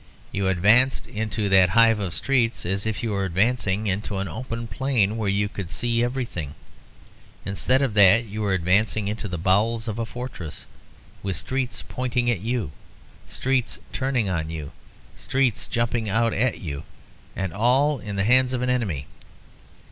You 0.31 0.47
advanced 0.47 1.05
into 1.07 1.47
that 1.49 1.69
hive 1.69 1.99
of 1.99 2.15
streets 2.15 2.65
as 2.65 2.87
if 2.87 3.03
you 3.03 3.11
were 3.11 3.23
advancing 3.23 3.85
into 3.85 4.17
an 4.17 4.27
open 4.27 4.65
plain 4.65 5.15
where 5.15 5.29
you 5.29 5.47
could 5.47 5.69
see 5.69 6.03
everything. 6.03 6.55
Instead 7.45 7.83
of 7.83 7.93
that, 7.93 8.25
you 8.25 8.41
were 8.41 8.53
advancing 8.55 9.07
into 9.07 9.27
the 9.27 9.37
bowels 9.37 9.87
of 9.87 9.99
a 9.99 10.05
fortress, 10.07 10.65
with 11.21 11.35
streets 11.35 11.83
pointing 11.87 12.31
at 12.31 12.41
you, 12.41 12.71
streets 13.27 13.77
turning 13.93 14.27
on 14.27 14.49
you, 14.49 14.71
streets 15.15 15.67
jumping 15.67 16.09
out 16.09 16.33
at 16.33 16.59
you, 16.61 16.81
and 17.35 17.53
all 17.53 17.99
in 17.99 18.15
the 18.15 18.23
hands 18.23 18.53
of 18.53 18.61
the 18.61 18.69
enemy. 18.71 19.05